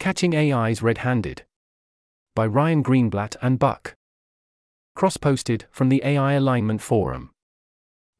[0.00, 1.42] Catching AIs Red Handed.
[2.36, 3.96] By Ryan Greenblatt and Buck.
[4.94, 7.30] Cross posted from the AI Alignment Forum.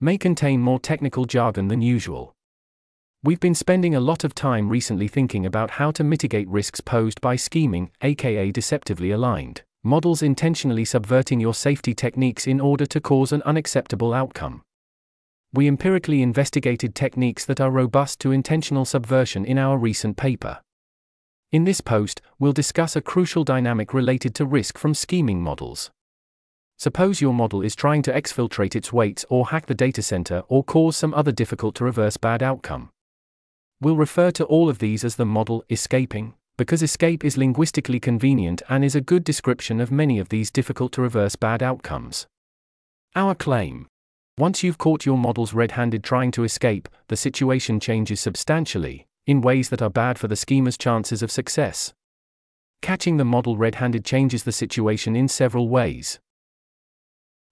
[0.00, 2.34] May contain more technical jargon than usual.
[3.22, 7.20] We've been spending a lot of time recently thinking about how to mitigate risks posed
[7.20, 13.30] by scheming, aka deceptively aligned, models intentionally subverting your safety techniques in order to cause
[13.30, 14.62] an unacceptable outcome.
[15.52, 20.58] We empirically investigated techniques that are robust to intentional subversion in our recent paper.
[21.50, 25.90] In this post, we'll discuss a crucial dynamic related to risk from scheming models.
[26.76, 30.62] Suppose your model is trying to exfiltrate its weights or hack the data center or
[30.62, 32.90] cause some other difficult to reverse bad outcome.
[33.80, 38.60] We'll refer to all of these as the model escaping, because escape is linguistically convenient
[38.68, 42.26] and is a good description of many of these difficult to reverse bad outcomes.
[43.16, 43.86] Our claim
[44.38, 49.42] once you've caught your models red handed trying to escape, the situation changes substantially, in
[49.42, 51.92] ways that are bad for the schemer's chances of success.
[52.80, 56.18] Catching the model red handed changes the situation in several ways.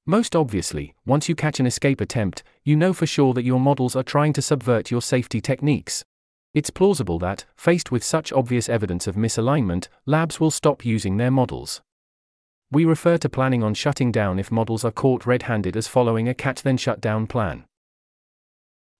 [0.06, 3.95] Most obviously, once you catch an escape attempt, you know for sure that your models
[3.95, 6.03] are trying to subvert your safety techniques.
[6.55, 11.31] It's plausible that, faced with such obvious evidence of misalignment, labs will stop using their
[11.31, 11.83] models.
[12.72, 16.27] We refer to planning on shutting down if models are caught red handed as following
[16.27, 17.66] a catch then shut down plan.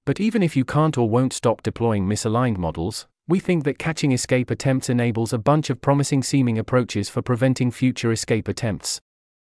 [0.07, 4.13] But even if you can't or won't stop deploying misaligned models, we think that catching
[4.13, 9.01] escape attempts enables a bunch of promising seeming approaches for preventing future escape attempts.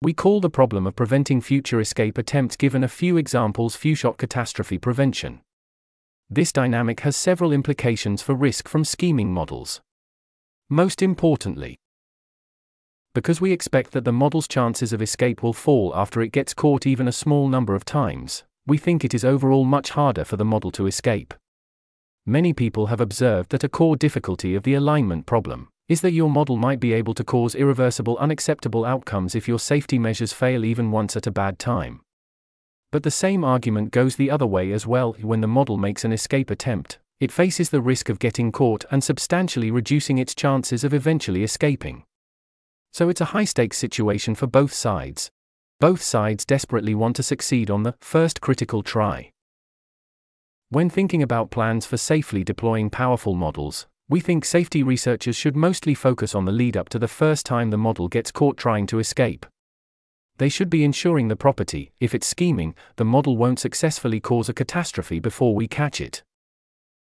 [0.02, 4.18] We call the problem of preventing future escape attempts given a few examples few shot
[4.18, 5.42] catastrophe prevention.
[6.28, 9.80] This dynamic has several implications for risk from scheming models.
[10.70, 11.78] Most importantly,
[13.14, 16.88] because we expect that the model's chances of escape will fall after it gets caught
[16.88, 20.46] even a small number of times, we think it is overall much harder for the
[20.46, 21.34] model to escape.
[22.26, 26.30] Many people have observed that a core difficulty of the alignment problem is that your
[26.30, 30.92] model might be able to cause irreversible, unacceptable outcomes if your safety measures fail even
[30.92, 32.02] once at a bad time.
[32.92, 36.12] But the same argument goes the other way as well when the model makes an
[36.12, 40.94] escape attempt, it faces the risk of getting caught and substantially reducing its chances of
[40.94, 42.04] eventually escaping.
[42.92, 45.32] So it's a high stakes situation for both sides.
[45.80, 49.32] Both sides desperately want to succeed on the first critical try.
[50.70, 55.94] When thinking about plans for safely deploying powerful models, we think safety researchers should mostly
[55.94, 58.98] focus on the lead up to the first time the model gets caught trying to
[58.98, 59.46] escape.
[60.40, 64.54] They should be ensuring the property, if it's scheming, the model won't successfully cause a
[64.54, 66.24] catastrophe before we catch it.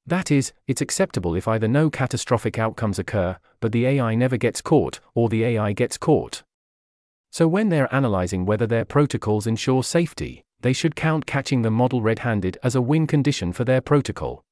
[0.07, 4.63] That is, it's acceptable if either no catastrophic outcomes occur, but the AI never gets
[4.63, 6.43] caught, or the AI gets caught.
[7.33, 12.03] So when they're analyzing whether their protocols ensure safety, they should count catching the model
[12.03, 14.45] red handed as a win condition for their protocol.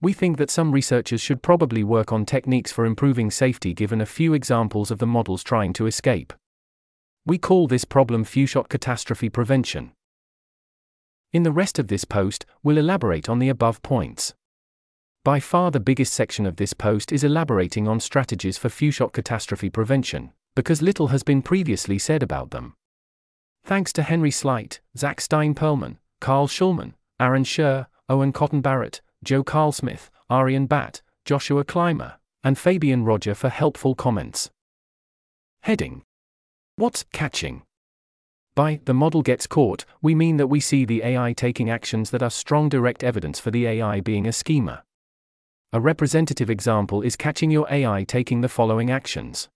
[0.00, 4.06] We think that some researchers should probably work on techniques for improving safety given a
[4.06, 6.32] few examples of the models trying to escape.
[7.24, 9.92] We call this problem few shot catastrophe prevention.
[11.32, 14.34] In the rest of this post, we'll elaborate on the above points.
[15.24, 19.12] By far the biggest section of this post is elaborating on strategies for few shot
[19.12, 22.74] catastrophe prevention, because little has been previously said about them.
[23.64, 29.44] Thanks to Henry Sleight, Zach Stein Perlman, Carl Shulman, Aaron Scher, Owen Cotton Barratt, Joe
[29.44, 34.50] Carl Smith, Aryan Bhatt, Joshua Clymer, and Fabian Roger for helpful comments.
[35.62, 36.02] Heading
[36.76, 37.62] What's catching?
[38.54, 42.22] By the model gets caught, we mean that we see the AI taking actions that
[42.22, 44.82] are strong direct evidence for the AI being a schemer.
[45.72, 49.48] A representative example is catching your AI taking the following actions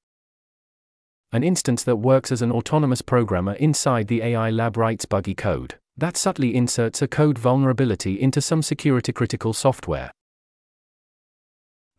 [1.36, 5.78] an instance that works as an autonomous programmer inside the AI lab writes buggy code
[5.98, 10.10] that subtly inserts a code vulnerability into some security critical software.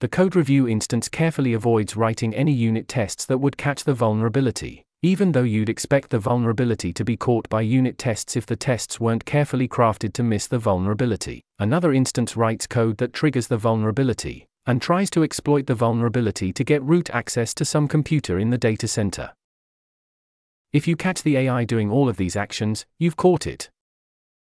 [0.01, 4.83] The code review instance carefully avoids writing any unit tests that would catch the vulnerability,
[5.01, 8.99] even though you'd expect the vulnerability to be caught by unit tests if the tests
[8.99, 11.41] weren't carefully crafted to miss the vulnerability.
[11.57, 16.63] Another instance writes code that triggers the vulnerability, and tries to exploit the vulnerability to
[16.63, 19.31] get root access to some computer in the data center.
[20.73, 23.69] If you catch the AI doing all of these actions, you've caught it.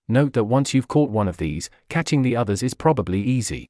[0.09, 3.69] Note that once you've caught one of these, catching the others is probably easy.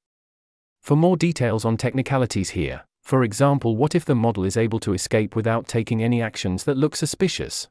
[0.81, 4.95] For more details on technicalities here, for example, what if the model is able to
[4.95, 7.69] escape without taking any actions that look suspicious?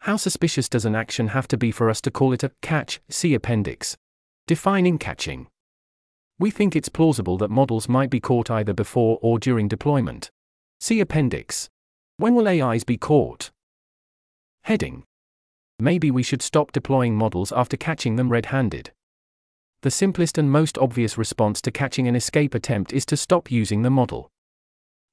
[0.00, 3.00] How suspicious does an action have to be for us to call it a catch?
[3.08, 3.96] See Appendix.
[4.46, 5.48] Defining catching.
[6.40, 10.30] We think it's plausible that models might be caught either before or during deployment.
[10.80, 11.68] See Appendix.
[12.16, 13.50] When will AIs be caught?
[14.62, 15.02] Heading.
[15.80, 18.92] Maybe we should stop deploying models after catching them red handed.
[19.82, 23.82] The simplest and most obvious response to catching an escape attempt is to stop using
[23.82, 24.28] the model.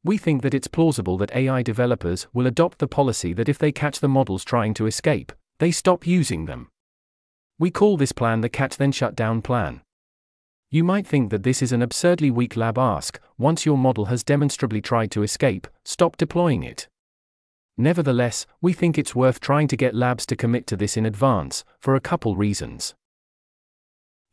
[0.04, 3.72] We think that it's plausible that AI developers will adopt the policy that if they
[3.72, 6.70] catch the models trying to escape, they stop using them.
[7.58, 9.82] We call this plan the catch then shut down plan.
[10.76, 14.26] You might think that this is an absurdly weak lab ask, once your model has
[14.26, 16.90] demonstrably tried to escape, stop deploying it.
[17.78, 21.64] Nevertheless, we think it's worth trying to get labs to commit to this in advance,
[21.80, 22.94] for a couple reasons.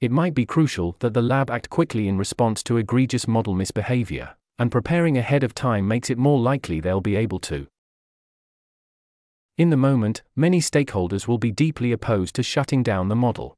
[0.00, 4.34] It might be crucial that the lab act quickly in response to egregious model misbehavior,
[4.58, 7.68] and preparing ahead of time makes it more likely they'll be able to.
[9.56, 13.54] In the moment, many stakeholders will be deeply opposed to shutting down the model.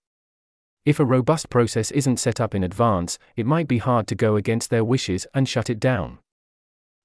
[0.84, 4.36] If a robust process isn't set up in advance, it might be hard to go
[4.36, 6.18] against their wishes and shut it down.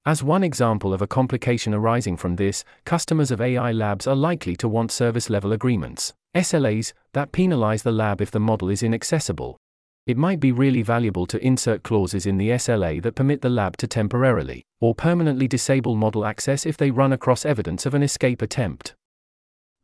[0.05, 4.57] As one example of a complication arising from this, customers of AI labs are likely
[4.57, 9.57] to want service level agreements, SLAs, that penalize the lab if the model is inaccessible.
[10.05, 13.77] It might be really valuable to insert clauses in the SLA that permit the lab
[13.77, 18.41] to temporarily or permanently disable model access if they run across evidence of an escape
[18.41, 18.95] attempt.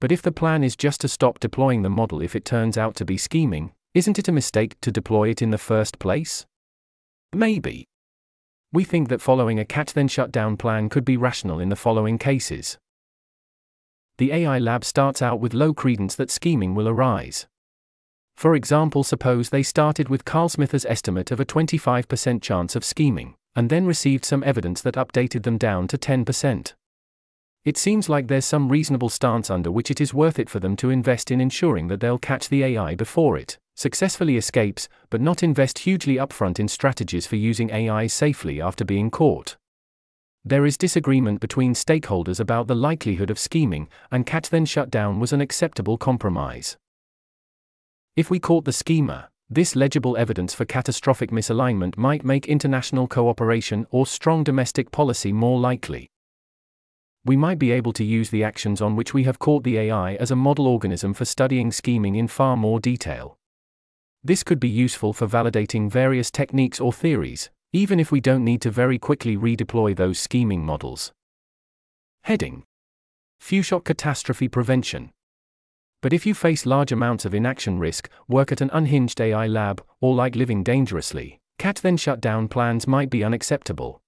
[0.02, 2.96] But if the plan is just to stop deploying the model if it turns out
[2.96, 6.46] to be scheming, isn't it a mistake to deploy it in the first place?
[7.32, 7.88] Maybe.
[8.74, 11.78] We think that following a catch then shut down plan could be rational in the
[11.78, 12.78] following cases.
[14.18, 17.48] The AI lab starts out with low credence that scheming will arise.
[18.36, 23.70] For example, suppose they started with Carlsmith's estimate of a 25% chance of scheming, and
[23.70, 26.74] then received some evidence that updated them down to 10%.
[27.64, 30.76] It seems like there's some reasonable stance under which it is worth it for them
[30.78, 35.44] to invest in ensuring that they'll catch the AI before it successfully escapes, but not
[35.44, 39.58] invest hugely upfront in strategies for using AI safely after being caught.
[40.44, 45.20] There is disagreement between stakeholders about the likelihood of scheming, and catch then shut down
[45.20, 46.78] was an acceptable compromise.
[48.16, 53.86] If we caught the schemer, this legible evidence for catastrophic misalignment might make international cooperation
[53.92, 56.10] or strong domestic policy more likely
[57.26, 60.14] we might be able to use the actions on which we have caught the AI
[60.16, 63.40] as a model organism for studying scheming in far more detail.
[64.26, 68.60] This could be useful for validating various techniques or theories, even if we don't need
[68.64, 71.14] to very quickly redeploy those scheming models.
[72.24, 72.64] Heading
[73.40, 75.12] Few shot catastrophe prevention.
[76.02, 79.84] But if you face large amounts of inaction risk, work at an unhinged AI lab,
[80.02, 84.02] or like living dangerously, cat then shut down plans might be unacceptable.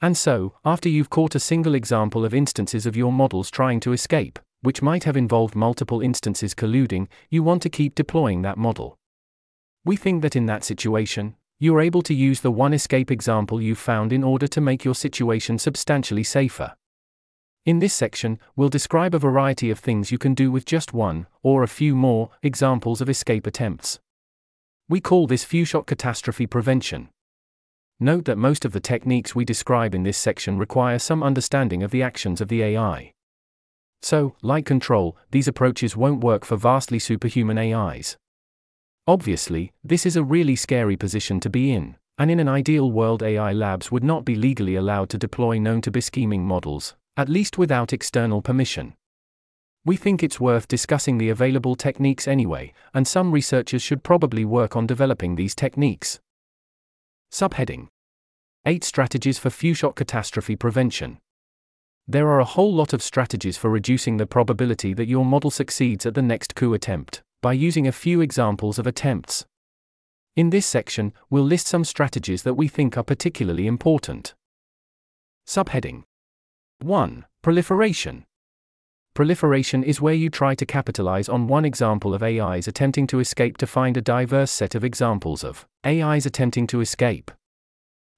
[0.00, 3.92] And so, after you've caught a single example of instances of your models trying to
[3.92, 8.96] escape, which might have involved multiple instances colluding, you want to keep deploying that model.
[9.86, 13.76] We think that in that situation, you're able to use the one escape example you
[13.76, 16.74] found in order to make your situation substantially safer.
[17.64, 21.28] In this section, we'll describe a variety of things you can do with just one,
[21.44, 24.00] or a few more, examples of escape attempts.
[24.88, 27.08] We call this few shot catastrophe prevention.
[28.00, 31.92] Note that most of the techniques we describe in this section require some understanding of
[31.92, 33.12] the actions of the AI.
[34.02, 38.16] So, like control, these approaches won't work for vastly superhuman AIs.
[39.08, 43.22] Obviously, this is a really scary position to be in, and in an ideal world,
[43.22, 47.28] AI labs would not be legally allowed to deploy known to be scheming models, at
[47.28, 48.94] least without external permission.
[49.84, 54.74] We think it's worth discussing the available techniques anyway, and some researchers should probably work
[54.74, 56.18] on developing these techniques.
[57.30, 57.86] Subheading
[58.66, 61.18] 8 Strategies for Few Shot Catastrophe Prevention.
[62.08, 66.06] There are a whole lot of strategies for reducing the probability that your model succeeds
[66.06, 69.46] at the next coup attempt, by using a few examples of attempts.
[70.36, 74.34] In this section, we'll list some strategies that we think are particularly important.
[75.46, 76.02] Subheading
[76.80, 77.24] 1.
[77.42, 78.26] Proliferation.
[79.14, 83.56] Proliferation is where you try to capitalize on one example of AIs attempting to escape
[83.56, 87.30] to find a diverse set of examples of AIs attempting to escape.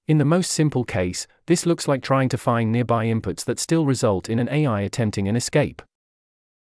[0.09, 3.85] In the most simple case, this looks like trying to find nearby inputs that still
[3.85, 5.81] result in an AI attempting an escape.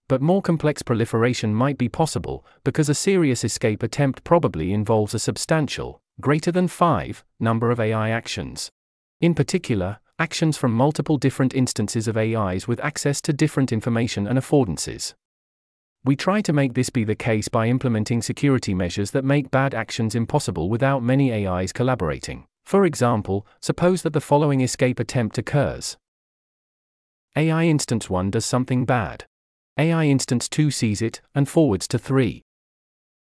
[0.09, 5.19] But more complex proliferation might be possible, because a serious escape attempt probably involves a
[5.19, 8.69] substantial, greater than 5, number of AI actions.
[9.21, 14.37] In particular, actions from multiple different instances of AIs with access to different information and
[14.37, 15.13] affordances.
[16.05, 19.73] We try to make this be the case by implementing security measures that make bad
[19.73, 22.45] actions impossible without many AIs collaborating.
[22.65, 25.97] For example, suppose that the following escape attempt occurs.
[27.37, 29.25] AI instance 1 does something bad.
[29.77, 32.43] AI instance 2 sees it and forwards to 3.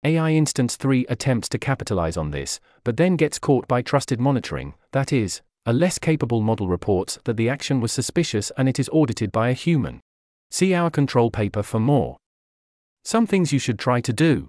[0.03, 4.75] AI instance 3 attempts to capitalize on this, but then gets caught by trusted monitoring,
[4.91, 8.91] that is, a less capable model reports that the action was suspicious and it is
[8.93, 10.01] audited by a human.
[10.51, 12.17] See our control paper for more.
[13.05, 14.49] Some things you should try to do.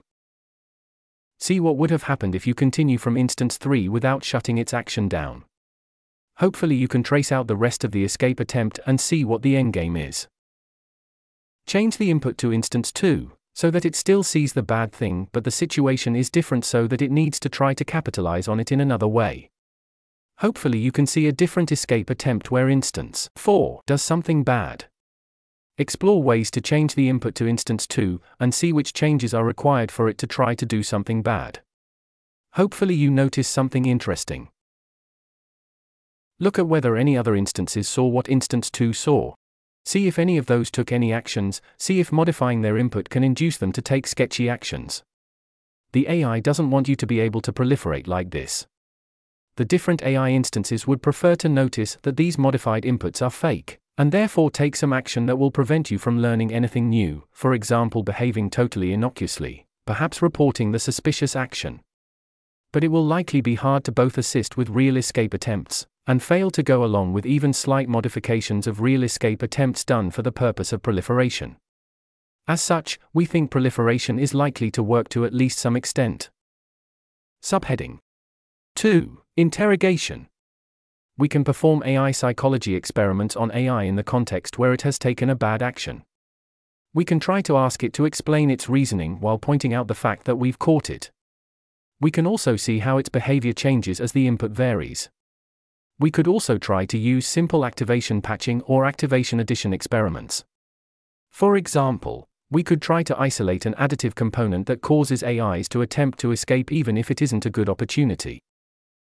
[1.40, 5.08] See what would have happened if you continue from instance 3 without shutting its action
[5.08, 5.44] down.
[6.38, 9.54] Hopefully, you can trace out the rest of the escape attempt and see what the
[9.54, 10.28] endgame is.
[11.68, 15.44] Change the input to instance 2, so that it still sees the bad thing, but
[15.44, 18.80] the situation is different so that it needs to try to capitalize on it in
[18.80, 19.50] another way.
[20.40, 24.86] Hopefully, you can see a different escape attempt where instance 4 does something bad.
[25.78, 29.92] Explore ways to change the input to instance 2 and see which changes are required
[29.92, 31.62] for it to try to do something bad.
[32.54, 34.50] Hopefully, you notice something interesting.
[36.40, 39.34] Look at whether any other instances saw what instance 2 saw.
[39.86, 43.58] See if any of those took any actions, see if modifying their input can induce
[43.58, 45.04] them to take sketchy actions.
[45.92, 48.66] The AI doesn't want you to be able to proliferate like this.
[49.58, 54.12] The different AI instances would prefer to notice that these modified inputs are fake, and
[54.12, 58.50] therefore take some action that will prevent you from learning anything new, for example, behaving
[58.50, 61.80] totally innocuously, perhaps reporting the suspicious action.
[62.74, 66.52] But it will likely be hard to both assist with real escape attempts and fail
[66.52, 70.72] to go along with even slight modifications of real escape attempts done for the purpose
[70.72, 71.58] of proliferation.
[72.48, 76.30] As such, we think proliferation is likely to work to at least some extent.
[77.42, 78.00] Subheading
[78.76, 79.22] 2.
[79.38, 80.28] Interrogation.
[81.18, 85.30] We can perform AI psychology experiments on AI in the context where it has taken
[85.30, 86.04] a bad action.
[86.94, 90.26] We can try to ask it to explain its reasoning while pointing out the fact
[90.26, 91.12] that we've caught it.
[92.00, 95.10] We can also see how its behavior changes as the input varies.
[95.98, 100.44] We could also try to use simple activation patching or activation addition experiments.
[101.32, 106.20] For example, we could try to isolate an additive component that causes AIs to attempt
[106.20, 108.42] to escape even if it isn't a good opportunity.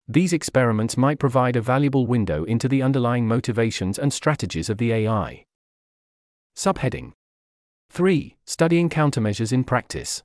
[0.08, 4.94] These experiments might provide a valuable window into the underlying motivations and strategies of the
[4.94, 5.44] AI.
[6.56, 7.12] Subheading
[7.90, 8.36] 3.
[8.46, 10.24] Studying countermeasures in practice.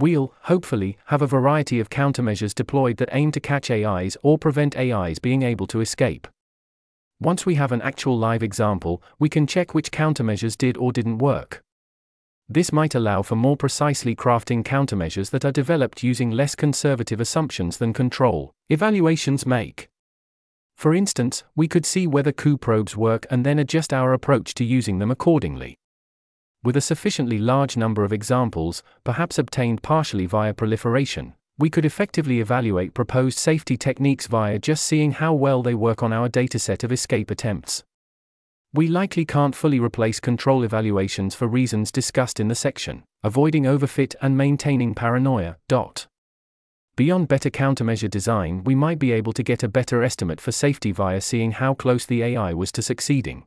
[0.00, 4.74] We'll, hopefully, have a variety of countermeasures deployed that aim to catch AIs or prevent
[4.74, 6.26] AIs being able to escape.
[7.20, 11.18] Once we have an actual live example, we can check which countermeasures did or didn't
[11.18, 11.60] work.
[12.48, 17.76] This might allow for more precisely crafting countermeasures that are developed using less conservative assumptions
[17.76, 19.90] than control evaluations make.
[20.78, 24.64] For instance, we could see whether coup probes work and then adjust our approach to
[24.64, 25.76] using them accordingly
[26.62, 32.40] with a sufficiently large number of examples, perhaps obtained partially via proliferation, we could effectively
[32.40, 36.92] evaluate proposed safety techniques via just seeing how well they work on our dataset of
[36.92, 37.84] escape attempts.
[38.72, 44.14] We likely can't fully replace control evaluations for reasons discussed in the section, avoiding overfit
[44.22, 45.56] and maintaining paranoia.
[45.68, 46.06] Dot.
[46.96, 50.92] Beyond better countermeasure design, we might be able to get a better estimate for safety
[50.92, 53.44] via seeing how close the AI was to succeeding.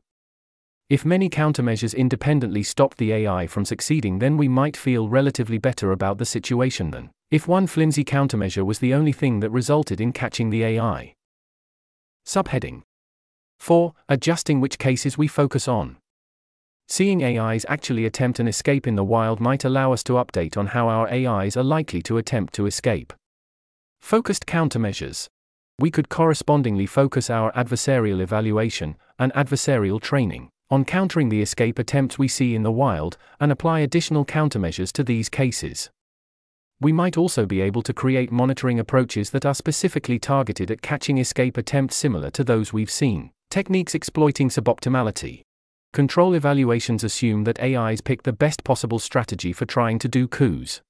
[0.90, 5.92] If many countermeasures independently stopped the AI from succeeding, then we might feel relatively better
[5.92, 10.12] about the situation than if one flimsy countermeasure was the only thing that resulted in
[10.12, 11.14] catching the AI.
[12.26, 12.82] Subheading
[13.60, 13.94] 4.
[14.10, 15.96] Adjusting which cases we focus on.
[16.86, 20.66] Seeing AIs actually attempt an escape in the wild might allow us to update on
[20.66, 23.14] how our AIs are likely to attempt to escape.
[24.02, 25.28] Focused countermeasures.
[25.78, 32.18] We could correspondingly focus our adversarial evaluation and adversarial training on countering the escape attempts
[32.18, 35.88] we see in the wild, and apply additional countermeasures to these cases.
[36.80, 41.18] We might also be able to create monitoring approaches that are specifically targeted at catching
[41.18, 43.30] escape attempts similar to those we've seen.
[43.50, 45.42] Techniques exploiting suboptimality.
[45.92, 50.82] Control evaluations assume that AIs pick the best possible strategy for trying to do coups.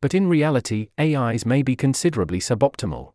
[0.00, 3.12] But in reality, AIs may be considerably suboptimal.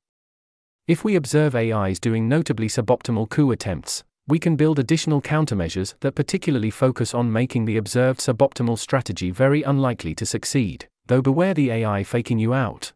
[0.88, 6.14] If we observe AIs doing notably suboptimal coup attempts, we can build additional countermeasures that
[6.14, 11.72] particularly focus on making the observed suboptimal strategy very unlikely to succeed, though beware the
[11.72, 12.94] AI faking you out.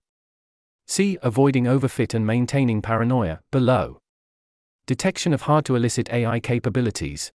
[0.86, 3.98] See Avoiding Overfit and Maintaining Paranoia, below.
[4.86, 7.32] Detection of hard to elicit AI capabilities.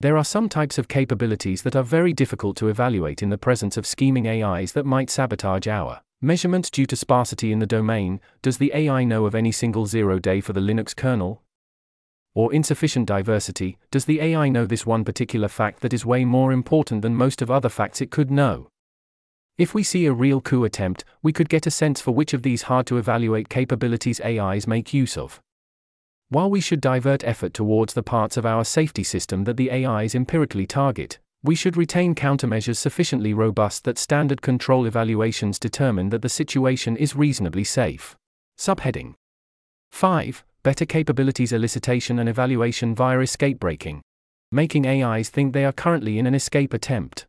[0.00, 3.76] There are some types of capabilities that are very difficult to evaluate in the presence
[3.76, 8.18] of scheming AIs that might sabotage our measurements due to sparsity in the domain.
[8.40, 11.42] Does the AI know of any single zero day for the Linux kernel?
[12.34, 16.52] Or insufficient diversity, does the AI know this one particular fact that is way more
[16.52, 18.68] important than most of other facts it could know?
[19.58, 22.42] If we see a real coup attempt, we could get a sense for which of
[22.42, 25.40] these hard to evaluate capabilities AIs make use of.
[26.30, 30.14] While we should divert effort towards the parts of our safety system that the AIs
[30.14, 36.28] empirically target, we should retain countermeasures sufficiently robust that standard control evaluations determine that the
[36.28, 38.16] situation is reasonably safe.
[38.56, 39.14] Subheading
[39.90, 44.00] 5 better capabilities elicitation and evaluation via escape breaking,
[44.52, 47.26] making AIs think they are currently in an escape attempt.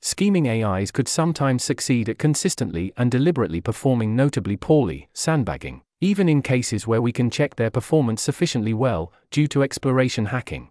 [0.00, 6.40] Scheming AIs could sometimes succeed at consistently and deliberately performing notably poorly, sandbagging, even in
[6.40, 10.70] cases where we can check their performance sufficiently well, due to exploration hacking.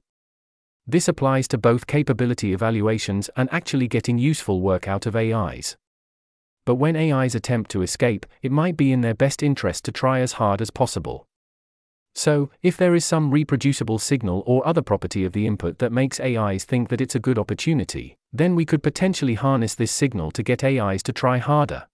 [0.87, 5.75] This applies to both capability evaluations and actually getting useful work out of AIs.
[6.65, 10.21] But when AIs attempt to escape, it might be in their best interest to try
[10.21, 11.27] as hard as possible.
[12.17, 16.19] So, if there is some reproducible signal or other property of the input that makes
[16.19, 20.41] AIs think that it's a good opportunity, then we could potentially harness this signal to
[20.41, 21.85] get AIs to try harder.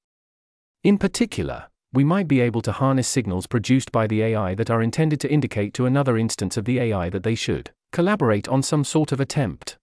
[0.81, 4.81] In particular, we might be able to harness signals produced by the AI that are
[4.81, 8.85] intended to indicate to another instance of the AI that they should collaborate on some
[8.85, 9.77] sort of attempt.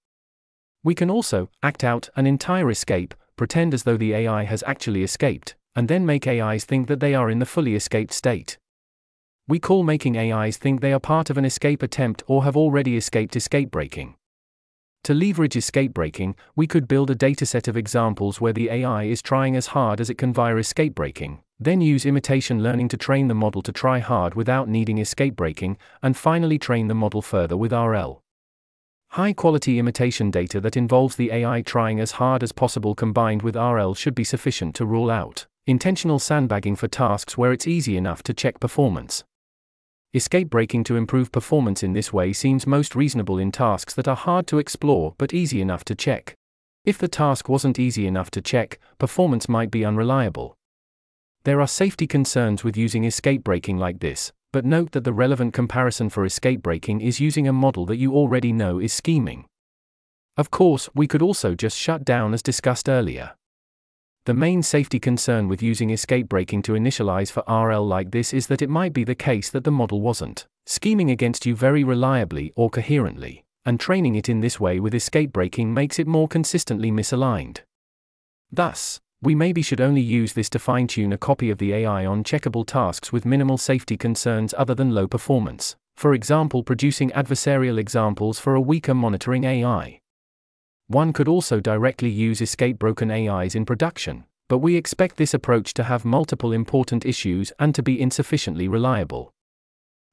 [0.82, 5.02] We can also act out an entire escape, pretend as though the AI has actually
[5.02, 8.56] escaped, and then make AIs think that they are in the fully escaped state.
[9.49, 12.97] We call making AIs think they are part of an escape attempt or have already
[12.97, 14.14] escaped escape breaking.
[15.04, 19.23] To leverage escape breaking, we could build a dataset of examples where the AI is
[19.23, 23.28] trying as hard as it can via escape breaking, then use imitation learning to train
[23.28, 27.56] the model to try hard without needing escape breaking, and finally train the model further
[27.56, 28.23] with RL.
[29.14, 33.56] High quality imitation data that involves the AI trying as hard as possible combined with
[33.56, 38.23] RL should be sufficient to rule out intentional sandbagging for tasks where it's easy enough
[38.25, 39.25] to check performance.
[40.12, 44.17] Escape breaking to improve performance in this way seems most reasonable in tasks that are
[44.17, 46.35] hard to explore but easy enough to check.
[46.85, 50.57] If the task wasn't easy enough to check, performance might be unreliable.
[51.45, 55.55] There are safety concerns with using escape breaking like this, but note that the relevant
[55.55, 59.45] comparison for escape breaking is using a model that you already know is scheming.
[60.37, 63.37] Of course, we could also just shut down as discussed earlier.
[64.26, 68.48] The main safety concern with using escape breaking to initialize for RL like this is
[68.48, 72.52] that it might be the case that the model wasn't scheming against you very reliably
[72.54, 76.92] or coherently, and training it in this way with escape breaking makes it more consistently
[76.92, 77.60] misaligned.
[78.52, 82.04] Thus, we maybe should only use this to fine tune a copy of the AI
[82.04, 87.78] on checkable tasks with minimal safety concerns other than low performance, for example, producing adversarial
[87.78, 90.00] examples for a weaker monitoring AI.
[90.90, 95.72] One could also directly use escape broken AIs in production, but we expect this approach
[95.74, 99.33] to have multiple important issues and to be insufficiently reliable.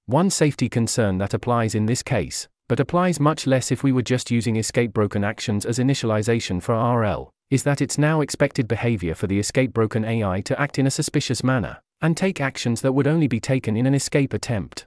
[0.06, 4.04] One safety concern that applies in this case, but applies much less if we were
[4.04, 9.16] just using escape broken actions as initialization for RL, is that it's now expected behavior
[9.16, 12.94] for the escape broken AI to act in a suspicious manner, and take actions that
[12.94, 14.86] would only be taken in an escape attempt.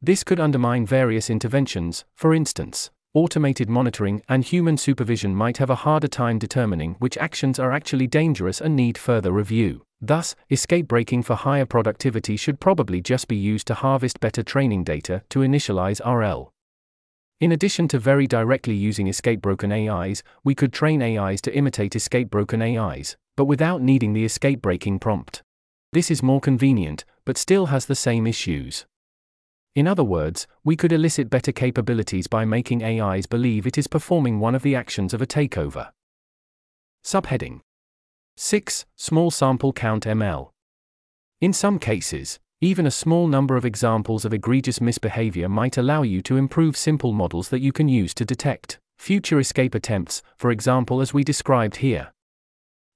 [0.00, 5.76] This could undermine various interventions, for instance, automated monitoring and human supervision might have a
[5.86, 9.82] harder time determining which actions are actually dangerous and need further review.
[10.00, 14.82] Thus, escape breaking for higher productivity should probably just be used to harvest better training
[14.82, 16.50] data to initialize RL.
[17.40, 21.94] In addition to very directly using escape broken AIs, we could train AIs to imitate
[21.94, 25.42] escape broken AIs, but without needing the escape breaking prompt.
[25.92, 28.86] This is more convenient, but still has the same issues.
[29.74, 34.38] In other words, we could elicit better capabilities by making AIs believe it is performing
[34.38, 35.90] one of the actions of a takeover.
[37.04, 37.60] Subheading
[38.36, 38.86] 6.
[38.94, 40.50] Small sample count ML.
[41.40, 46.22] In some cases, even a small number of examples of egregious misbehavior might allow you
[46.22, 51.00] to improve simple models that you can use to detect future escape attempts, for example,
[51.00, 52.12] as we described here.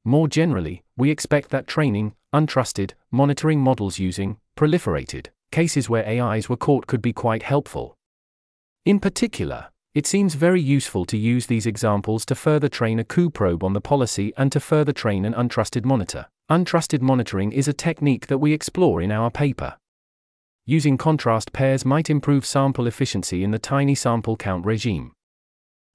[0.04, 6.56] More generally, we expect that training, untrusted, monitoring models using proliferated cases where AIs were
[6.56, 7.96] caught could be quite helpful.
[8.84, 13.30] In particular, it seems very useful to use these examples to further train a coup
[13.30, 16.26] probe on the policy and to further train an untrusted monitor.
[16.50, 19.76] Untrusted monitoring is a technique that we explore in our paper.
[20.66, 25.12] Using contrast pairs might improve sample efficiency in the tiny sample count regime.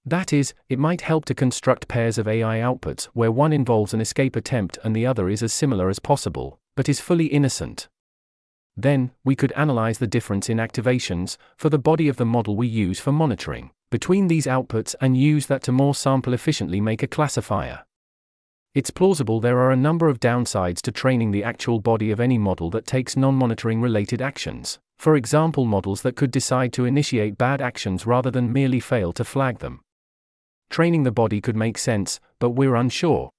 [0.06, 4.02] That is, it might help to construct pairs of AI outputs where one involves an
[4.02, 7.88] escape attempt and the other is as similar as possible, but is fully innocent.
[8.76, 12.68] Then, we could analyze the difference in activations, for the body of the model we
[12.68, 17.08] use for monitoring, between these outputs and use that to more sample efficiently make a
[17.08, 17.86] classifier.
[18.74, 22.40] It's plausible there are a number of downsides to training the actual body of any
[22.40, 27.38] model that takes non monitoring related actions, for example, models that could decide to initiate
[27.38, 29.82] bad actions rather than merely fail to flag them.
[30.72, 33.30] Training the body could make sense, but we're unsure.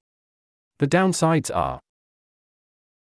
[0.79, 1.81] The downsides are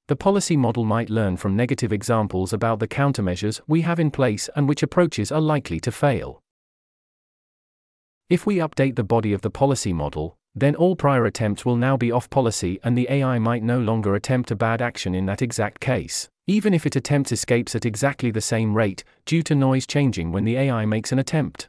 [0.07, 4.51] the policy model might learn from negative examples about the countermeasures we have in place
[4.55, 6.43] and which approaches are likely to fail.
[8.29, 11.97] If we update the body of the policy model, then all prior attempts will now
[11.97, 15.43] be off policy and the AI might no longer attempt a bad action in that
[15.43, 19.87] exact case, even if it attempts escapes at exactly the same rate, due to noise
[19.87, 21.69] changing when the AI makes an attempt.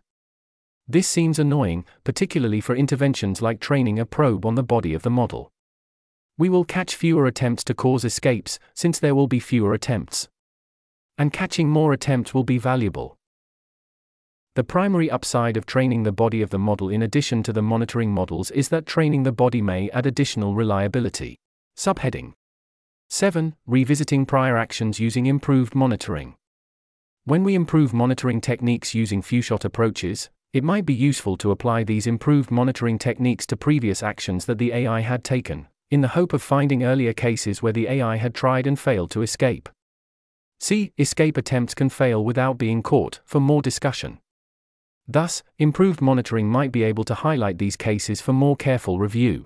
[0.87, 5.09] This seems annoying, particularly for interventions like training a probe on the body of the
[5.09, 5.51] model.
[6.37, 10.27] We will catch fewer attempts to cause escapes, since there will be fewer attempts.
[11.17, 13.17] And catching more attempts will be valuable.
[14.55, 18.11] The primary upside of training the body of the model in addition to the monitoring
[18.11, 21.37] models is that training the body may add additional reliability.
[21.77, 22.33] Subheading
[23.09, 23.55] 7.
[23.65, 26.35] Revisiting prior actions using improved monitoring.
[27.23, 32.07] When we improve monitoring techniques using few-shot approaches, it might be useful to apply these
[32.07, 36.41] improved monitoring techniques to previous actions that the AI had taken, in the hope of
[36.41, 39.69] finding earlier cases where the AI had tried and failed to escape.
[40.59, 44.19] See, escape attempts can fail without being caught, for more discussion.
[45.07, 49.45] Thus, improved monitoring might be able to highlight these cases for more careful review.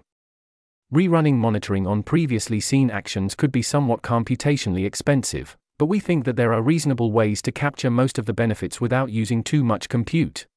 [0.93, 6.35] Rerunning monitoring on previously seen actions could be somewhat computationally expensive, but we think that
[6.35, 10.47] there are reasonable ways to capture most of the benefits without using too much compute.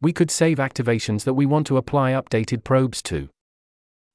[0.00, 3.28] We could save activations that we want to apply updated probes to.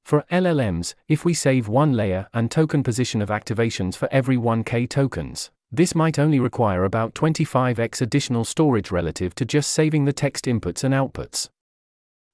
[0.04, 4.88] For LLMs, if we save one layer and token position of activations for every 1k
[4.88, 10.46] tokens, this might only require about 25x additional storage relative to just saving the text
[10.46, 11.48] inputs and outputs.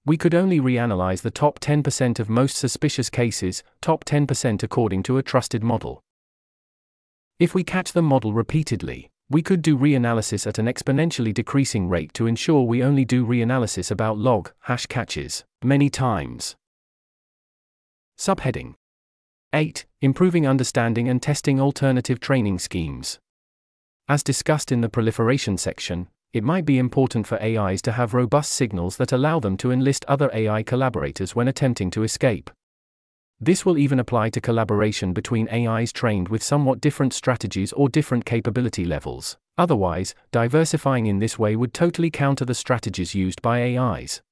[0.07, 5.19] We could only reanalyze the top 10% of most suspicious cases, top 10% according to
[5.19, 6.01] a trusted model.
[7.39, 12.15] If we catch the model repeatedly, we could do reanalysis at an exponentially decreasing rate
[12.15, 16.55] to ensure we only do reanalysis about log hash catches many times.
[18.19, 18.75] Subheading
[19.53, 19.85] 8.
[20.01, 23.19] Improving understanding and testing alternative training schemes.
[24.09, 28.53] As discussed in the proliferation section, it might be important for AIs to have robust
[28.53, 32.51] signals that allow them to enlist other AI collaborators when attempting to escape.
[33.39, 38.25] This will even apply to collaboration between AIs trained with somewhat different strategies or different
[38.25, 39.37] capability levels.
[39.59, 44.23] Otherwise, diversifying in this way would totally counter the strategies used by AIs.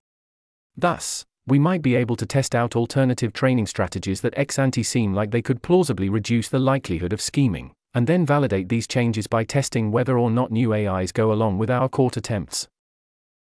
[0.74, 5.12] Thus, we might be able to test out alternative training strategies that ex ante seem
[5.12, 9.44] like they could plausibly reduce the likelihood of scheming and then validate these changes by
[9.44, 12.66] testing whether or not new AIs go along with our court attempts.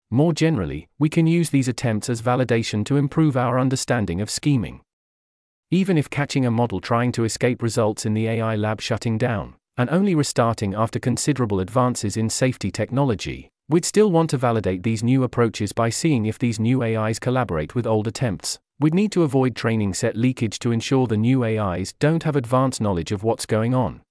[0.09, 4.79] More generally, we can use these attempts as validation to improve our understanding of scheming.
[5.69, 9.55] Even if catching a model trying to escape results in the AI lab shutting down,
[9.75, 15.03] and only restarting after considerable advances in safety technology, we'd still want to validate these
[15.03, 18.59] new approaches by seeing if these new AIs collaborate with old attempts.
[18.79, 22.79] We'd need to avoid training set leakage to ensure the new AIs don't have advanced
[22.79, 24.01] knowledge of what's going on.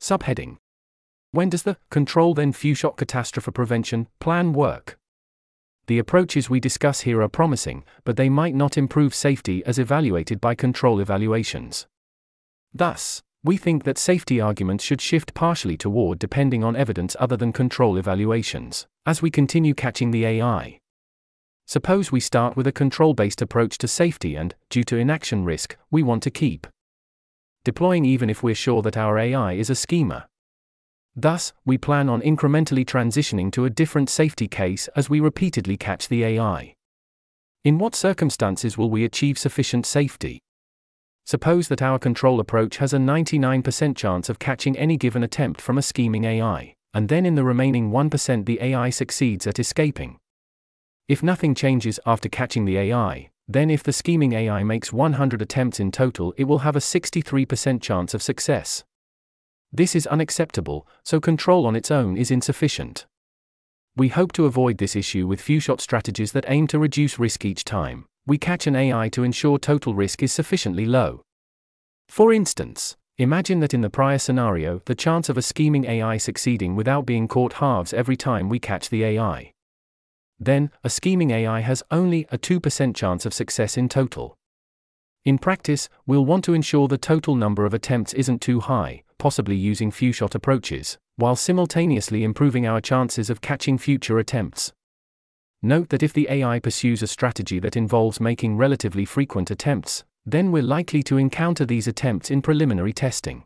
[0.00, 0.56] Subheading
[1.30, 4.98] When does the Control Then Few Shot Catastrophe Prevention plan work?
[5.86, 10.40] The approaches we discuss here are promising, but they might not improve safety as evaluated
[10.40, 11.86] by control evaluations.
[12.74, 17.52] Thus, we think that safety arguments should shift partially toward depending on evidence other than
[17.52, 20.78] control evaluations, as we continue catching the AI.
[21.66, 25.76] Suppose we start with a control based approach to safety and, due to inaction risk,
[25.90, 26.66] we want to keep
[27.64, 30.24] deploying even if we're sure that our AI is a schemer.
[31.14, 36.08] Thus, we plan on incrementally transitioning to a different safety case as we repeatedly catch
[36.08, 36.74] the AI.
[37.64, 40.40] In what circumstances will we achieve sufficient safety?
[41.24, 45.78] Suppose that our control approach has a 99% chance of catching any given attempt from
[45.78, 50.18] a scheming AI, and then in the remaining 1% the AI succeeds at escaping.
[51.08, 55.80] If nothing changes after catching the AI, then if the scheming AI makes 100 attempts
[55.80, 58.84] in total, it will have a 63% chance of success.
[59.72, 63.06] This is unacceptable, so control on its own is insufficient.
[63.96, 67.44] We hope to avoid this issue with few shot strategies that aim to reduce risk
[67.44, 68.06] each time.
[68.26, 71.22] We catch an AI to ensure total risk is sufficiently low.
[72.08, 76.76] For instance, imagine that in the prior scenario, the chance of a scheming AI succeeding
[76.76, 79.52] without being caught halves every time we catch the AI
[80.44, 84.36] then, a scheming AI has only a 2% chance of success in total.
[85.24, 89.54] In practice, we'll want to ensure the total number of attempts isn't too high, possibly
[89.54, 94.72] using few shot approaches, while simultaneously improving our chances of catching future attempts.
[95.64, 100.50] Note that if the AI pursues a strategy that involves making relatively frequent attempts, then
[100.50, 103.44] we're likely to encounter these attempts in preliminary testing.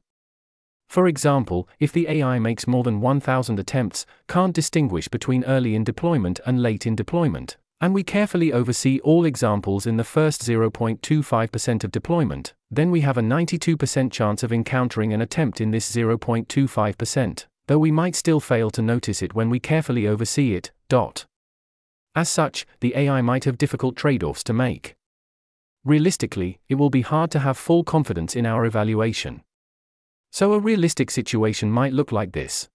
[0.89, 5.85] For example, if the AI makes more than 1000 attempts, can't distinguish between early in
[5.85, 11.85] deployment and late in deployment, and we carefully oversee all examples in the first 0.25%
[11.85, 17.47] of deployment, then we have a 92% chance of encountering an attempt in this 0.25%,
[17.67, 20.71] though we might still fail to notice it when we carefully oversee it.
[20.89, 21.27] Dot.
[22.17, 24.97] As such, the AI might have difficult trade offs to make.
[25.85, 29.43] Realistically, it will be hard to have full confidence in our evaluation.
[30.33, 32.71] So a realistic situation might look like this.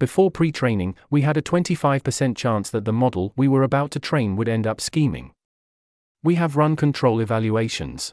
[0.00, 4.00] Before pre training, we had a 25% chance that the model we were about to
[4.00, 5.30] train would end up scheming.
[6.24, 8.12] We have run control evaluations.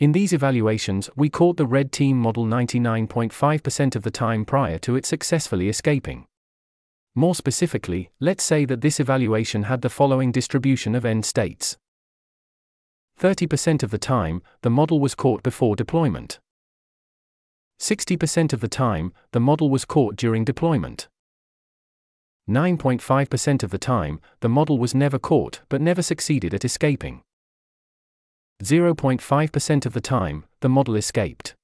[0.00, 4.96] In these evaluations, we caught the red team model 99.5% of the time prior to
[4.96, 6.26] it successfully escaping.
[7.14, 11.76] More specifically, let's say that this evaluation had the following distribution of end states
[13.20, 16.40] 30% of the time, the model was caught before deployment.
[17.80, 21.08] 60% of the time, the model was caught during deployment.
[22.48, 27.22] 9.5% of the time, the model was never caught but never succeeded at escaping.
[28.62, 31.54] 0.5% of the time, the model escaped.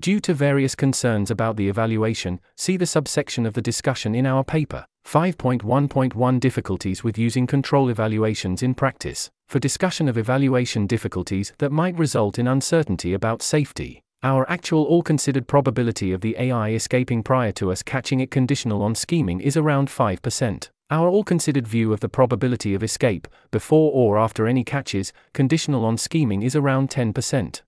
[0.00, 4.42] Due to various concerns about the evaluation, see the subsection of the discussion in our
[4.42, 4.86] paper.
[5.06, 9.30] 5.1.1 Difficulties with using control evaluations in practice.
[9.48, 15.02] For discussion of evaluation difficulties that might result in uncertainty about safety, our actual all
[15.02, 19.56] considered probability of the AI escaping prior to us catching it conditional on scheming is
[19.56, 20.70] around 5%.
[20.90, 25.84] Our all considered view of the probability of escape, before or after any catches, conditional
[25.84, 27.60] on scheming is around 10%.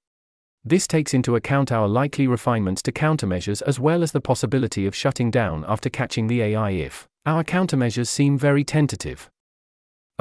[0.65, 4.95] This takes into account our likely refinements to countermeasures as well as the possibility of
[4.95, 9.29] shutting down after catching the AI if our countermeasures seem very tentative.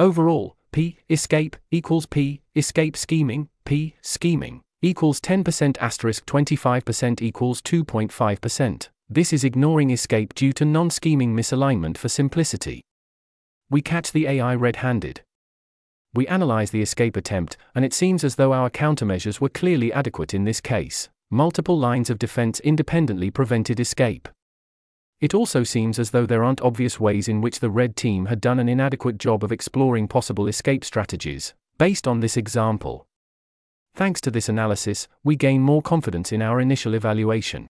[0.00, 8.88] Overall, P escape equals P escape scheming, P scheming equals 10% asterisk 25% equals 2.5%.
[9.08, 12.82] This is ignoring escape due to non scheming misalignment for simplicity.
[13.70, 15.22] We catch the AI red handed.
[16.14, 20.34] We analyze the escape attempt, and it seems as though our countermeasures were clearly adequate
[20.34, 21.08] in this case.
[21.30, 24.28] Multiple lines of defense independently prevented escape.
[25.22, 28.42] It also seems as though there aren't obvious ways in which the red team had
[28.42, 33.06] done an inadequate job of exploring possible escape strategies, based on this example.
[33.94, 37.68] Thanks to this analysis, we gain more confidence in our initial evaluation.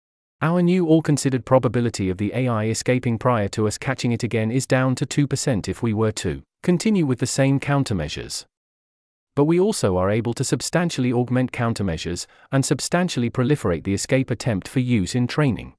[0.43, 4.51] Our new all considered probability of the AI escaping prior to us catching it again
[4.51, 8.47] is down to 2% if we were to continue with the same countermeasures.
[9.37, 14.67] But we also are able to substantially augment countermeasures and substantially proliferate the escape attempt
[14.67, 15.75] for use in training.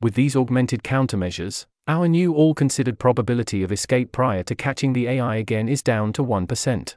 [0.00, 5.06] With these augmented countermeasures, our new all considered probability of escape prior to catching the
[5.06, 6.96] AI again is down to 1%.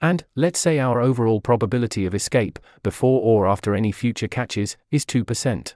[0.00, 5.04] And, let's say our overall probability of escape, before or after any future catches, is
[5.04, 5.74] 2%.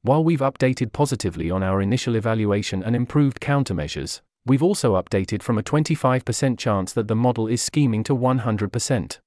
[0.00, 5.58] While we've updated positively on our initial evaluation and improved countermeasures, we've also updated from
[5.58, 9.18] a 25% chance that the model is scheming to 100%.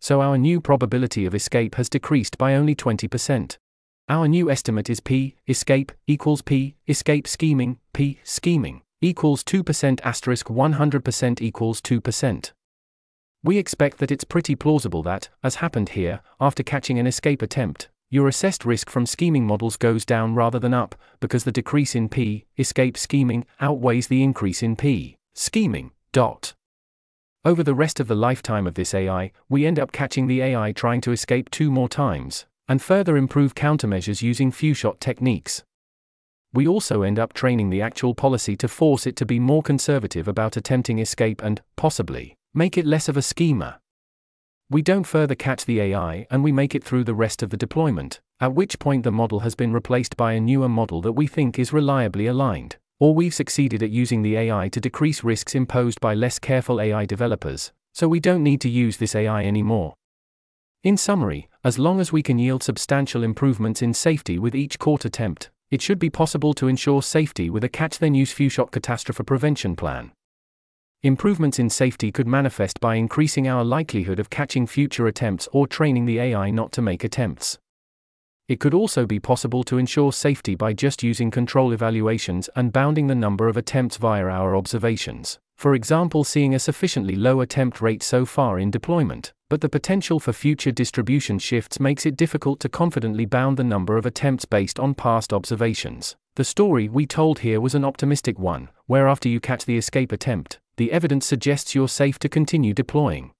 [0.00, 3.56] So our new probability of escape has decreased by only 20%.
[4.08, 10.48] Our new estimate is P escape equals P escape scheming, P scheming equals 2% asterisk
[10.48, 12.52] 100% equals 2%.
[13.42, 17.88] We expect that it's pretty plausible that, as happened here, after catching an escape attempt,
[18.14, 22.08] your assessed risk from scheming models goes down rather than up, because the decrease in
[22.08, 25.90] P, escape scheming, outweighs the increase in P, scheming.
[26.12, 26.54] Dot.
[27.44, 30.70] Over the rest of the lifetime of this AI, we end up catching the AI
[30.70, 35.64] trying to escape two more times, and further improve countermeasures using few shot techniques.
[36.52, 40.28] We also end up training the actual policy to force it to be more conservative
[40.28, 43.80] about attempting escape and, possibly, make it less of a schemer.
[44.70, 47.56] We don't further catch the AI and we make it through the rest of the
[47.56, 51.26] deployment, at which point the model has been replaced by a newer model that we
[51.26, 56.00] think is reliably aligned, or we've succeeded at using the AI to decrease risks imposed
[56.00, 59.94] by less careful AI developers, so we don't need to use this AI anymore.
[60.82, 65.04] In summary, as long as we can yield substantial improvements in safety with each court
[65.04, 68.70] attempt, it should be possible to ensure safety with a catch then use few shot
[68.70, 70.12] catastrophe prevention plan.
[71.04, 76.06] Improvements in safety could manifest by increasing our likelihood of catching future attempts or training
[76.06, 77.58] the AI not to make attempts.
[78.48, 83.06] It could also be possible to ensure safety by just using control evaluations and bounding
[83.06, 88.02] the number of attempts via our observations, for example, seeing a sufficiently low attempt rate
[88.02, 92.70] so far in deployment, but the potential for future distribution shifts makes it difficult to
[92.70, 96.16] confidently bound the number of attempts based on past observations.
[96.36, 100.10] The story we told here was an optimistic one, where after you catch the escape
[100.10, 103.32] attempt, the evidence suggests you're safe to continue deploying.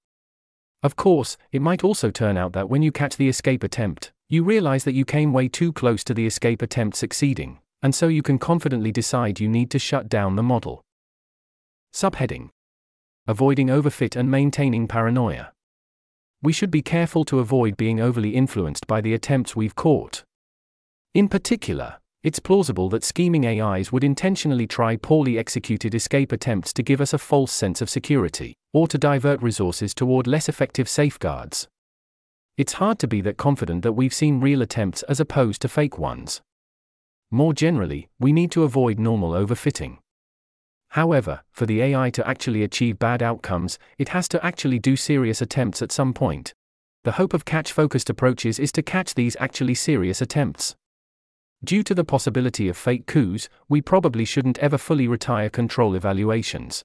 [0.83, 4.45] Of course, it might also turn out that when you catch the escape attempt, you
[4.45, 8.23] realize that you came way too close to the escape attempt succeeding, and so you
[8.23, 10.83] can confidently decide you need to shut down the model.
[11.95, 12.51] Subheading
[13.27, 15.53] Avoiding overfit and maintaining paranoia.
[16.43, 20.25] We should be careful to avoid being overly influenced by the attempts we've caught.
[21.15, 26.83] In particular, it's plausible that scheming AIs would intentionally try poorly executed escape attempts to
[26.83, 31.69] give us a false sense of security, or to divert resources toward less effective safeguards.
[32.57, 35.99] It's hard to be that confident that we've seen real attempts as opposed to fake
[35.99, 36.41] ones.
[37.31, 39.99] More generally, we need to avoid normal overfitting.
[40.89, 45.43] However, for the AI to actually achieve bad outcomes, it has to actually do serious
[45.43, 46.55] attempts at some point.
[47.03, 50.75] The hope of catch focused approaches is to catch these actually serious attempts.
[51.65, 56.83] Due to the possibility of fake coups, we probably shouldn't ever fully retire control evaluations.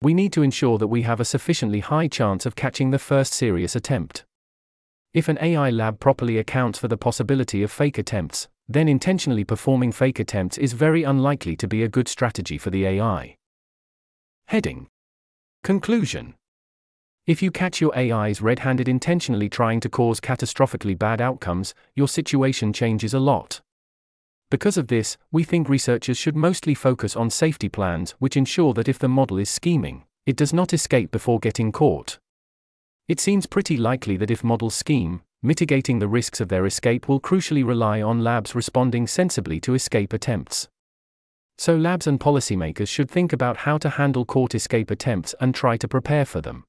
[0.00, 3.34] We need to ensure that we have a sufficiently high chance of catching the first
[3.34, 4.24] serious attempt.
[5.12, 9.92] If an AI lab properly accounts for the possibility of fake attempts, then intentionally performing
[9.92, 13.36] fake attempts is very unlikely to be a good strategy for the AI.
[14.46, 14.86] Heading
[15.62, 16.36] Conclusion
[17.26, 22.08] If you catch your AIs red handed intentionally trying to cause catastrophically bad outcomes, your
[22.08, 23.60] situation changes a lot.
[24.52, 28.86] Because of this, we think researchers should mostly focus on safety plans which ensure that
[28.86, 32.18] if the model is scheming, it does not escape before getting caught.
[33.08, 37.18] It seems pretty likely that if models scheme, mitigating the risks of their escape will
[37.18, 40.68] crucially rely on labs responding sensibly to escape attempts.
[41.56, 45.78] So, labs and policymakers should think about how to handle caught escape attempts and try
[45.78, 46.64] to prepare for them.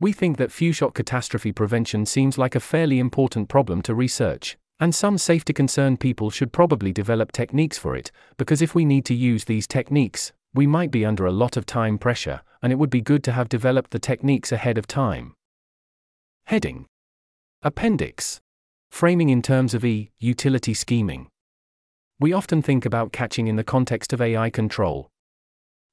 [0.00, 4.58] We think that few shot catastrophe prevention seems like a fairly important problem to research,
[4.80, 9.04] and some safety concerned people should probably develop techniques for it, because if we need
[9.04, 12.76] to use these techniques, we might be under a lot of time pressure, and it
[12.76, 15.34] would be good to have developed the techniques ahead of time.
[16.46, 16.86] Heading
[17.62, 18.40] Appendix
[18.90, 21.28] Framing in terms of E, utility scheming.
[22.20, 25.08] We often think about catching in the context of AI control.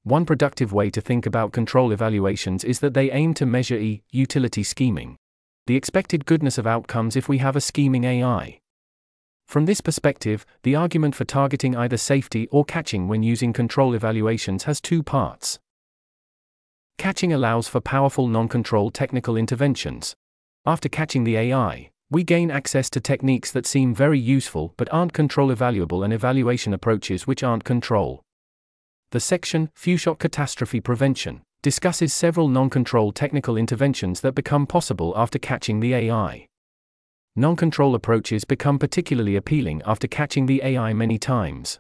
[0.04, 4.04] One productive way to think about control evaluations is that they aim to measure E,
[4.12, 5.17] utility scheming.
[5.67, 8.60] The expected goodness of outcomes if we have a scheming AI.
[9.45, 14.63] From this perspective, the argument for targeting either safety or catching when using control evaluations
[14.63, 15.60] has two parts.
[16.97, 20.15] Catching allows for powerful non control technical interventions.
[20.65, 25.13] After catching the AI, we gain access to techniques that seem very useful but aren't
[25.13, 28.21] control evaluable and evaluation approaches which aren't control.
[29.12, 35.13] The section, Few Shot Catastrophe Prevention, discusses several non control technical interventions that become possible
[35.15, 36.47] after catching the AI
[37.38, 41.80] non control approaches become particularly appealing after catching the AI many times.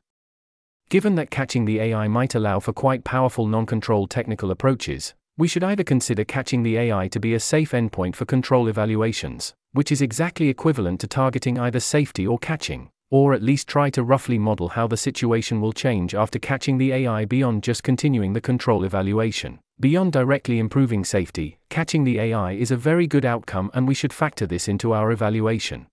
[0.89, 5.47] Given that catching the AI might allow for quite powerful non control technical approaches, we
[5.47, 9.93] should either consider catching the AI to be a safe endpoint for control evaluations, which
[9.93, 14.37] is exactly equivalent to targeting either safety or catching, or at least try to roughly
[14.37, 18.83] model how the situation will change after catching the AI beyond just continuing the control
[18.83, 19.59] evaluation.
[19.77, 24.13] Beyond directly improving safety, catching the AI is a very good outcome and we should
[24.13, 25.87] factor this into our evaluation.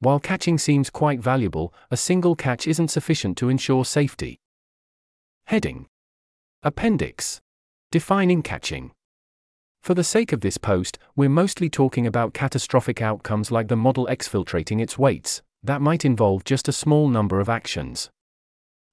[0.00, 4.38] While catching seems quite valuable, a single catch isn't sufficient to ensure safety.
[5.46, 5.88] Heading
[6.62, 7.40] Appendix
[7.90, 8.92] Defining catching.
[9.82, 14.06] For the sake of this post, we're mostly talking about catastrophic outcomes like the model
[14.10, 18.08] exfiltrating its weights, that might involve just a small number of actions.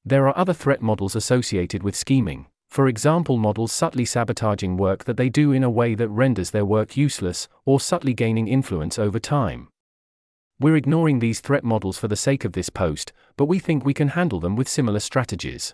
[0.03, 5.17] There are other threat models associated with scheming, for example, models subtly sabotaging work that
[5.17, 9.19] they do in a way that renders their work useless, or subtly gaining influence over
[9.19, 9.69] time.
[10.59, 13.93] We're ignoring these threat models for the sake of this post, but we think we
[13.93, 15.73] can handle them with similar strategies.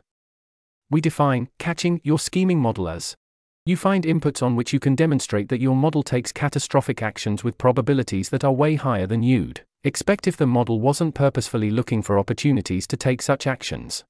[0.89, 3.15] We define catching your scheming model as
[3.65, 7.59] you find inputs on which you can demonstrate that your model takes catastrophic actions with
[7.59, 12.17] probabilities that are way higher than you'd expect if the model wasn't purposefully looking for
[12.17, 14.03] opportunities to take such actions.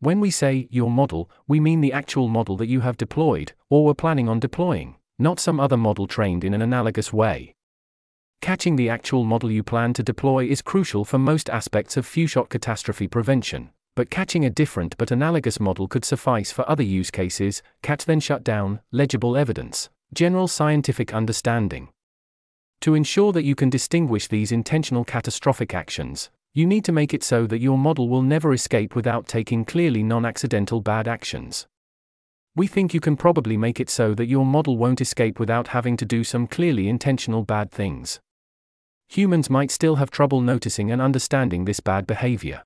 [0.00, 3.84] When we say your model, we mean the actual model that you have deployed, or
[3.84, 7.56] were planning on deploying, not some other model trained in an analogous way.
[8.40, 12.28] Catching the actual model you plan to deploy is crucial for most aspects of few
[12.28, 17.10] shot catastrophe prevention, but catching a different but analogous model could suffice for other use
[17.10, 21.88] cases catch then shut down, legible evidence, general scientific understanding.
[22.82, 27.22] To ensure that you can distinguish these intentional catastrophic actions, you need to make it
[27.22, 31.66] so that your model will never escape without taking clearly non accidental bad actions.
[32.56, 35.96] We think you can probably make it so that your model won't escape without having
[35.98, 38.18] to do some clearly intentional bad things.
[39.10, 42.62] Humans might still have trouble noticing and understanding this bad behavior.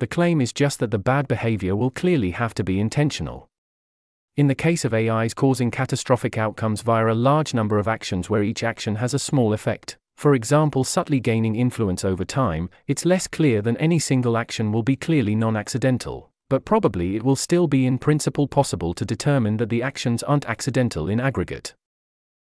[0.00, 3.48] The claim is just that the bad behavior will clearly have to be intentional.
[4.36, 8.42] In the case of AIs causing catastrophic outcomes via a large number of actions where
[8.42, 13.26] each action has a small effect, for example, subtly gaining influence over time, it's less
[13.26, 17.66] clear than any single action will be clearly non accidental, but probably it will still
[17.66, 21.74] be in principle possible to determine that the actions aren't accidental in aggregate.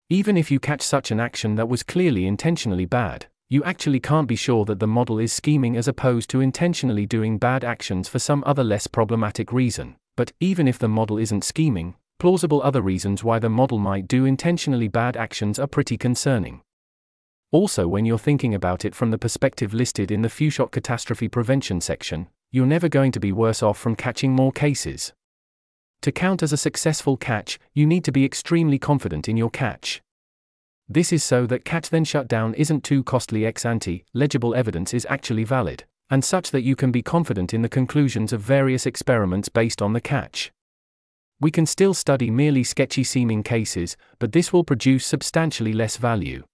[0.09, 4.27] Even if you catch such an action that was clearly intentionally bad, you actually can't
[4.27, 8.19] be sure that the model is scheming as opposed to intentionally doing bad actions for
[8.19, 9.97] some other less problematic reason.
[10.17, 14.25] But even if the model isn't scheming, plausible other reasons why the model might do
[14.25, 16.63] intentionally bad actions are pretty concerning.
[17.53, 21.81] Also, when you're thinking about it from the perspective listed in the Fewshot Catastrophe Prevention
[21.81, 25.13] section, you're never going to be worse off from catching more cases.
[26.03, 30.01] To count as a successful catch, you need to be extremely confident in your catch.
[30.89, 35.07] This is so that catch then shutdown isn't too costly ex ante, legible evidence is
[35.11, 39.49] actually valid, and such that you can be confident in the conclusions of various experiments
[39.49, 40.53] based on the catch.
[41.41, 46.45] We can still study merely sketchy seeming cases, but this will produce substantially less value.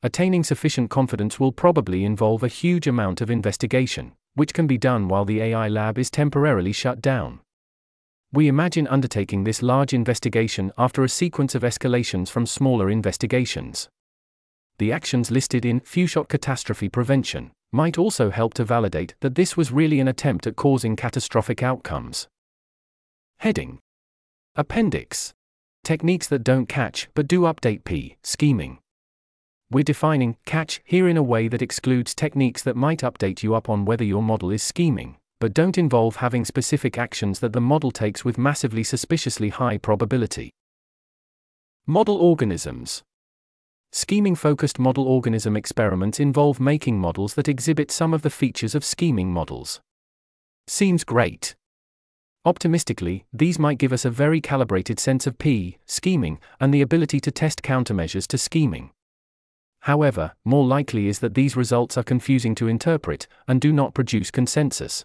[0.00, 5.08] Attaining sufficient confidence will probably involve a huge amount of investigation, which can be done
[5.08, 7.40] while the AI lab is temporarily shut down.
[8.32, 13.88] We imagine undertaking this large investigation after a sequence of escalations from smaller investigations.
[14.78, 19.72] The actions listed in Fewshot Catastrophe Prevention might also help to validate that this was
[19.72, 22.28] really an attempt at causing catastrophic outcomes.
[23.40, 23.80] Heading
[24.54, 25.32] Appendix
[25.82, 28.16] Techniques that don't catch but do update P.
[28.22, 28.78] Scheming.
[29.70, 33.68] We're defining catch here in a way that excludes techniques that might update you up
[33.68, 37.90] on whether your model is scheming, but don't involve having specific actions that the model
[37.90, 40.50] takes with massively suspiciously high probability.
[41.86, 43.02] Model organisms.
[43.92, 48.86] Scheming focused model organism experiments involve making models that exhibit some of the features of
[48.86, 49.80] scheming models.
[50.66, 51.54] Seems great.
[52.46, 57.20] Optimistically, these might give us a very calibrated sense of P, scheming, and the ability
[57.20, 58.92] to test countermeasures to scheming.
[59.80, 64.30] However, more likely is that these results are confusing to interpret and do not produce
[64.30, 65.04] consensus.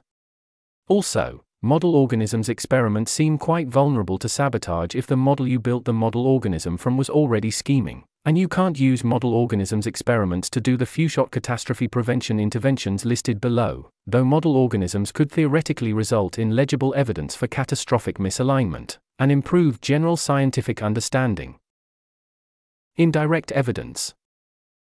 [0.87, 5.93] Also, model organisms experiments seem quite vulnerable to sabotage if the model you built the
[5.93, 10.75] model organism from was already scheming, and you can't use model organisms experiments to do
[10.75, 16.55] the few shot catastrophe prevention interventions listed below, though model organisms could theoretically result in
[16.55, 21.59] legible evidence for catastrophic misalignment and improve general scientific understanding.
[22.97, 24.13] Indirect evidence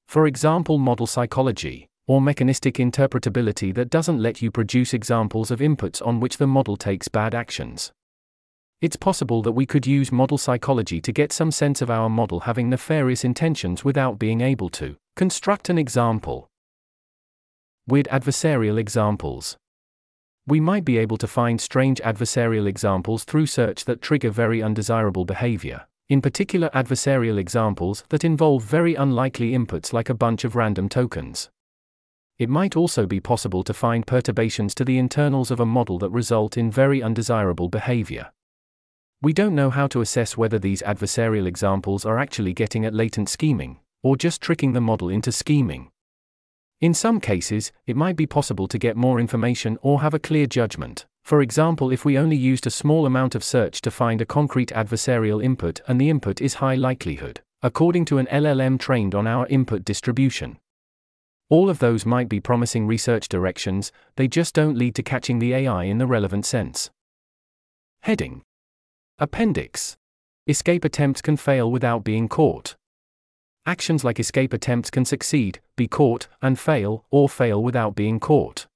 [0.07, 6.05] for example, model psychology, or mechanistic interpretability that doesn't let you produce examples of inputs
[6.05, 7.91] on which the model takes bad actions.
[8.79, 12.41] It's possible that we could use model psychology to get some sense of our model
[12.41, 16.47] having nefarious intentions without being able to construct an example.
[17.85, 19.57] Weird adversarial examples.
[20.45, 25.25] We might be able to find strange adversarial examples through search that trigger very undesirable
[25.25, 30.87] behavior in particular adversarial examples that involve very unlikely inputs like a bunch of random
[30.87, 31.49] tokens.
[32.39, 36.11] It might also be possible to find perturbations to the internals of a model that
[36.11, 38.31] result in very undesirable behavior.
[39.21, 43.29] We don't know how to assess whether these adversarial examples are actually getting at latent
[43.29, 45.89] scheming, or just tricking the model into scheming.
[46.79, 50.45] In some cases, it might be possible to get more information or have a clear
[50.45, 51.07] judgment.
[51.27, 54.69] For example, if we only used a small amount of search to find a concrete
[54.69, 59.45] adversarial input and the input is high likelihood, according to an LLM trained on our
[59.47, 60.57] input distribution.
[61.49, 65.53] All of those might be promising research directions, they just don't lead to catching the
[65.53, 66.91] AI in the relevant sense.
[68.03, 68.43] Heading
[69.19, 69.97] Appendix
[70.47, 72.77] Escape attempts can fail without being caught.
[73.65, 78.67] Actions like escape attempts can succeed, be caught, and fail, or fail without being caught.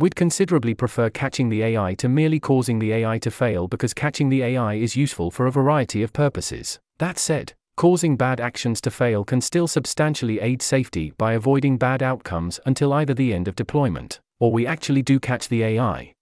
[0.00, 4.28] We'd considerably prefer catching the AI to merely causing the AI to fail because catching
[4.28, 6.78] the AI is useful for a variety of purposes.
[6.98, 12.00] That said, causing bad actions to fail can still substantially aid safety by avoiding bad
[12.00, 16.12] outcomes until either the end of deployment, or we actually do catch the AI.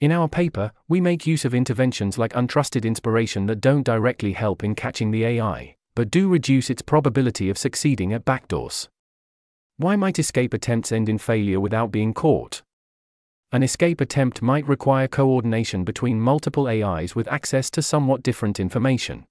[0.00, 4.64] In our paper, we make use of interventions like untrusted inspiration that don't directly help
[4.64, 8.88] in catching the AI, but do reduce its probability of succeeding at backdoors.
[9.76, 12.62] Why might escape attempts end in failure without being caught?
[13.52, 19.24] An escape attempt might require coordination between multiple AIs with access to somewhat different information.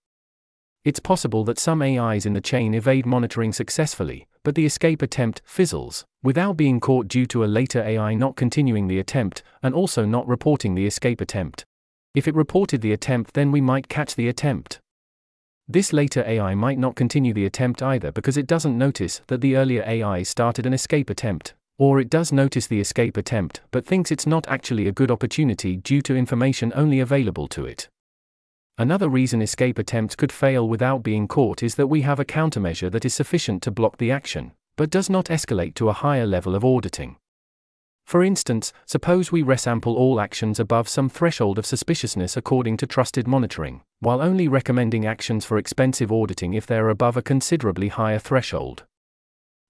[0.85, 5.41] It's possible that some AIs in the chain evade monitoring successfully, but the escape attempt
[5.43, 10.05] fizzles, without being caught due to a later AI not continuing the attempt, and also
[10.05, 11.65] not reporting the escape attempt.
[12.13, 14.79] If it reported the attempt, then we might catch the attempt.
[15.67, 19.57] This later AI might not continue the attempt either because it doesn't notice that the
[19.57, 24.11] earlier AI started an escape attempt, or it does notice the escape attempt but thinks
[24.11, 27.89] it's not actually a good opportunity due to information only available to it.
[28.77, 32.91] Another reason escape attempts could fail without being caught is that we have a countermeasure
[32.91, 36.55] that is sufficient to block the action, but does not escalate to a higher level
[36.55, 37.15] of auditing.
[38.05, 43.27] For instance, suppose we resample all actions above some threshold of suspiciousness according to trusted
[43.27, 48.83] monitoring, while only recommending actions for expensive auditing if they're above a considerably higher threshold.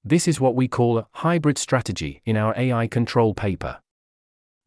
[0.07, 3.79] This is what we call a hybrid strategy in our AI control paper.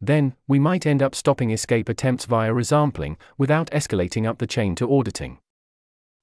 [0.01, 4.75] Then, we might end up stopping escape attempts via resampling without escalating up the chain
[4.75, 5.39] to auditing.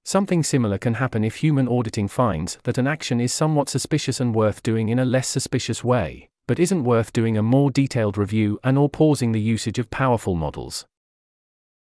[0.03, 4.35] Something similar can happen if human auditing finds that an action is somewhat suspicious and
[4.35, 8.59] worth doing in a less suspicious way, but isn't worth doing a more detailed review
[8.65, 10.85] and or pausing the usage of powerful models.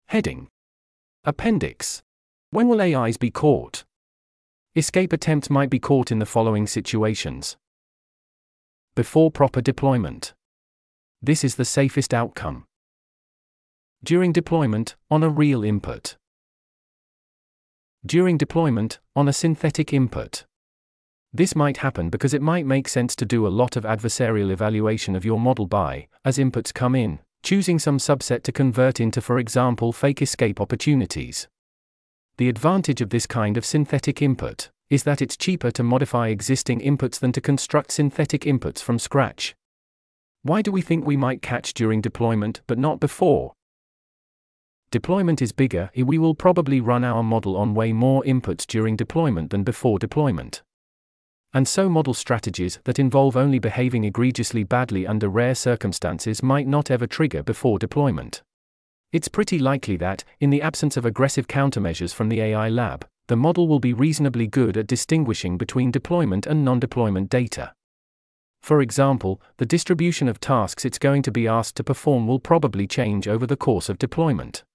[0.09, 0.47] Heading
[1.23, 2.03] Appendix
[2.51, 3.84] When will AIs be caught?
[4.76, 7.57] Escape attempts might be caught in the following situations.
[8.95, 10.34] Before proper deployment.
[11.21, 12.65] This is the safest outcome.
[14.03, 16.17] During deployment, on a real input
[18.05, 20.45] during deployment, on a synthetic input.
[21.34, 25.15] This might happen because it might make sense to do a lot of adversarial evaluation
[25.15, 29.39] of your model by, as inputs come in, choosing some subset to convert into, for
[29.39, 31.47] example, fake escape opportunities.
[32.38, 36.80] The advantage of this kind of synthetic input is that it's cheaper to modify existing
[36.80, 39.56] inputs than to construct synthetic inputs from scratch.
[40.44, 43.54] Why do we think we might catch during deployment but not before?
[44.96, 49.50] deployment is bigger, we will probably run our model on way more inputs during deployment
[49.50, 50.64] than before deployment.
[51.54, 56.90] And so model strategies that involve only behaving egregiously badly under rare circumstances might not
[56.90, 58.42] ever trigger before deployment.
[59.16, 63.38] It's pretty likely that, in the absence of aggressive countermeasures from the AI lab, the
[63.38, 67.74] model will be reasonably good at distinguishing between deployment and non deployment data.
[68.61, 72.88] For example, the distribution of tasks it's going to be asked to perform will probably
[72.88, 74.66] change over the course of deployment.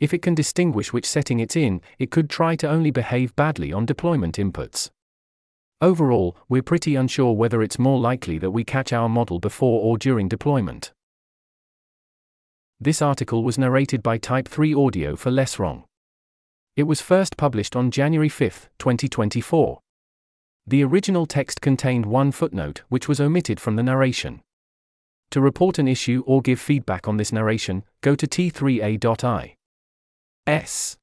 [0.00, 3.72] If it can distinguish which setting it's in, it could try to only behave badly
[3.72, 4.90] on deployment inputs.
[5.80, 9.98] Overall, we're pretty unsure whether it's more likely that we catch our model before or
[9.98, 10.92] during deployment.
[12.82, 15.84] This article was narrated by Type 3 Audio for Less Wrong.
[16.74, 19.78] It was first published on January 5, 2024.
[20.66, 24.40] The original text contained one footnote which was omitted from the narration.
[25.30, 29.54] To report an issue or give feedback on this narration, go to t3a.i.
[30.48, 30.96] S